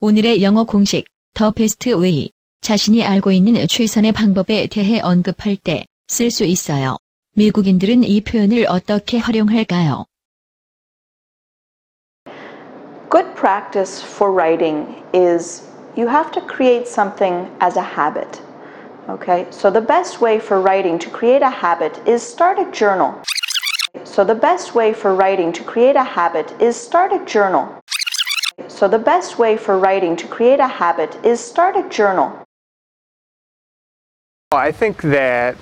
[0.00, 2.30] 오늘의 영어 공식, 더 베스트 웨이.
[2.60, 6.96] 자신이 알고 있는 최선의 방법에 대해 언급할 때 쓸 수 있어요.
[7.34, 10.06] 미국인들은 이 표현을 어떻게 활용할까요?
[13.10, 15.62] Good practice for writing is
[15.96, 18.40] you have to create something as a habit.
[19.08, 23.14] Okay, so the best way for writing to create a habit is start a journal.
[24.04, 27.66] So the best way for writing to create a habit is start a journal.
[28.66, 32.44] So the best way for writing to create a habit is start a journal.
[34.52, 35.56] I think that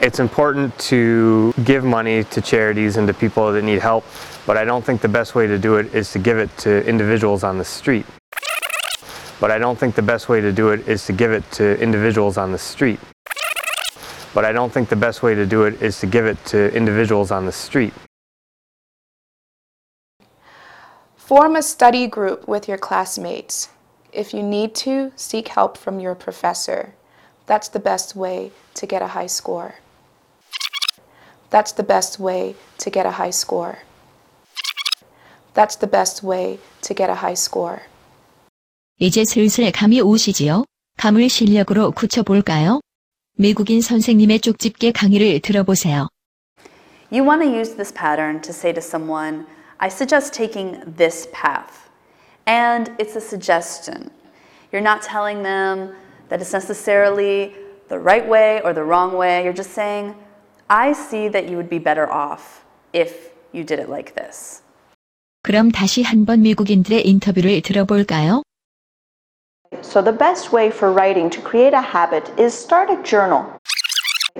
[0.00, 4.04] it's important to give money to charities and to people that need help,
[4.46, 6.86] but I don't think the best way to do it is to give it to
[6.86, 8.06] individuals on the street.
[9.40, 11.80] But I don't think the best way to do it is to give it to
[11.80, 13.00] individuals on the street.
[14.32, 16.74] But I don't think the best way to do it is to give it to
[16.74, 17.94] individuals on the street.
[21.23, 23.69] Form a study group with your classmates.
[24.11, 26.93] If you need to, seek help from your professor.
[27.45, 29.75] That's the best way to get a high score.
[31.49, 33.79] That's the best way to get a high score.
[35.53, 37.81] That's the best way to get a high score.
[38.99, 40.65] 이제 슬슬 감이 오시지요?
[40.97, 42.81] 감을 실력으로 굳혀볼까요?
[43.37, 46.09] 미국인 선생님의 쪽집게 강의를 들어보세요.
[47.11, 49.47] You want to use this pattern to say to someone,
[49.79, 51.89] I suggest taking this path.
[52.45, 54.11] And it's a suggestion.
[54.71, 55.93] You're not telling them
[56.29, 57.55] that it's necessarily
[57.87, 59.43] the right way or the wrong way.
[59.43, 60.15] You're just saying,
[60.69, 64.61] I see that you would be better off if you did it like this.
[65.43, 68.43] 그럼 다시 한번 미국인들의 인터뷰를 들어볼까요?
[69.81, 73.45] So the best way for writing to create a habit is start a journal.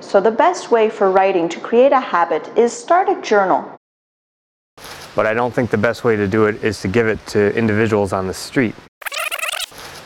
[0.00, 3.64] So the best way for writing to create a habit is start a journal.
[5.14, 7.54] But I don't think the best way to do it is to give it to
[7.56, 8.74] individuals on the street.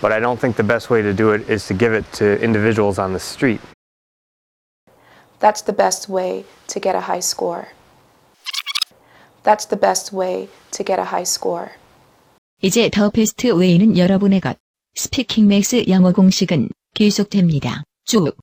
[0.00, 2.40] But I don't think the best way to do it is to give it to
[2.42, 3.60] individuals on the street.
[5.38, 7.68] That's the best way to get a high score.
[9.42, 11.70] That's the best way to get a high score.
[12.62, 14.56] 이제 더 베스트 웨이는 여러분의 것.
[14.94, 17.84] 스피킹 맥스 영어 공식은 계속됩니다.
[18.06, 18.34] 쭉.